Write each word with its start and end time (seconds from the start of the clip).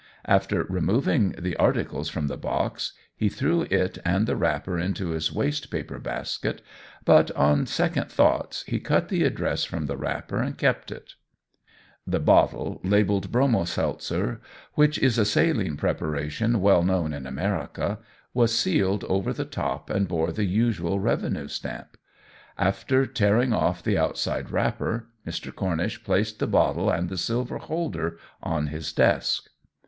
After 0.25 0.63
removing 0.63 1.35
the 1.37 1.55
articles 1.57 2.09
from 2.09 2.25
the 2.25 2.35
box, 2.35 2.93
he 3.15 3.29
threw 3.29 3.67
it 3.69 3.99
and 4.03 4.25
the 4.25 4.35
wrapper 4.35 4.79
into 4.79 5.09
his 5.09 5.31
wastepaper 5.31 5.99
basket, 5.99 6.63
but 7.05 7.29
on 7.33 7.67
second 7.67 8.09
thoughts 8.11 8.63
he 8.65 8.79
cut 8.79 9.09
the 9.09 9.23
address 9.23 9.63
from 9.63 9.85
the 9.85 9.95
wrapper 9.95 10.41
and 10.41 10.57
kept 10.57 10.91
it. 10.91 11.13
The 12.07 12.19
bottle, 12.19 12.81
labelled 12.83 13.31
"Bromo 13.31 13.63
seltzer," 13.65 14.41
which 14.73 14.97
is 14.97 15.19
a 15.19 15.23
saline 15.23 15.77
preparation 15.77 16.61
well 16.61 16.81
known 16.81 17.13
in 17.13 17.27
America, 17.27 17.99
was 18.33 18.57
sealed 18.57 19.03
over 19.03 19.31
the 19.31 19.45
top 19.45 19.91
and 19.91 20.07
bore 20.07 20.31
the 20.31 20.45
usual 20.45 20.99
revenue 20.99 21.47
stamp. 21.47 21.95
After 22.57 23.05
tearing 23.05 23.53
off 23.53 23.83
the 23.83 23.99
outside 23.99 24.49
wrapper, 24.49 25.09
Mr. 25.27 25.53
Cornish 25.53 26.03
placed 26.03 26.39
the 26.39 26.47
bottle 26.47 26.89
and 26.89 27.07
the 27.07 27.19
silver 27.19 27.59
holder 27.59 28.17
on 28.41 28.65
his 28.65 28.91
desk. 28.91 29.47